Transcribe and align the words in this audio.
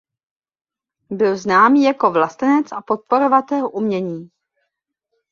Byl 1.09 1.37
známý 1.37 1.83
jako 1.83 2.11
vlastenec 2.11 2.71
a 2.71 2.81
podporovatel 2.81 3.69
umění. 3.73 4.29